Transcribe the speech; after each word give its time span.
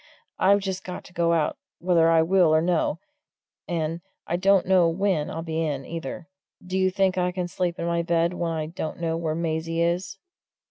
"I've 0.39 0.61
just 0.61 0.83
got 0.83 1.03
to 1.03 1.13
go 1.13 1.31
out, 1.31 1.57
whether 1.77 2.09
I 2.09 2.23
will 2.23 2.55
or 2.55 2.59
no, 2.59 2.97
and 3.67 4.01
I 4.25 4.35
don't 4.35 4.65
know 4.65 4.89
when 4.89 5.29
I'll 5.29 5.43
be 5.43 5.61
in, 5.63 5.85
either 5.85 6.27
do 6.65 6.75
you 6.75 6.89
think 6.89 7.19
I 7.19 7.31
can 7.31 7.47
sleep 7.47 7.77
in 7.77 7.85
my 7.85 8.01
bed 8.01 8.33
when 8.33 8.51
I 8.51 8.65
don't 8.65 8.99
know 8.99 9.15
where 9.15 9.35
Maisie 9.35 9.83
is?" 9.83 10.17